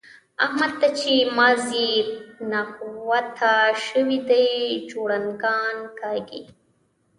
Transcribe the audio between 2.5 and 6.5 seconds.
نغوته شوي؛ دی جوړنګان کاږي.